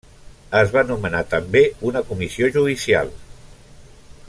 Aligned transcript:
Es 0.59 0.71
va 0.75 0.81
nomenar 0.91 1.21
també 1.33 1.61
una 1.91 2.03
Comissió 2.13 2.51
Judicial. 2.57 3.13